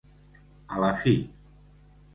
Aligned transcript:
A 0.77 0.81
la 0.85 0.91
fi. 1.03 1.15